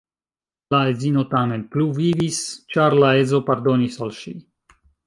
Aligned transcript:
La 0.73 0.79
edzino 0.93 1.25
tamen 1.35 1.67
pluvivis, 1.75 2.41
ĉar 2.77 2.99
la 3.05 3.15
edzo 3.21 3.47
pardonis 3.53 4.05
al 4.07 4.15
ŝi. 4.23 4.37